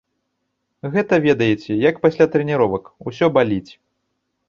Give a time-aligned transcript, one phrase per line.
[0.95, 3.71] Гэта, ведаеце, як пасля трэніровак, усё баліць.